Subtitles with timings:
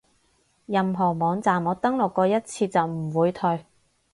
[0.65, 3.67] 任何網站我登錄過一次就唔會退